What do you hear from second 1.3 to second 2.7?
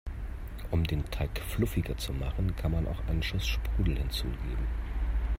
fluffiger zu machen,